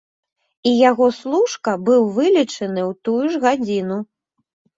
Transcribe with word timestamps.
І 0.69 0.71
яго 0.89 1.05
служка 1.17 1.73
быў 1.89 2.01
вылечаны 2.15 2.81
ў 2.85 2.89
тую 3.11 3.23
ж 3.35 3.45
гадзіну. 3.45 4.01